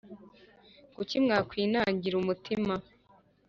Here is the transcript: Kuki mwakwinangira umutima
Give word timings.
Kuki 0.95 1.15
mwakwinangira 1.23 2.15
umutima 2.21 2.73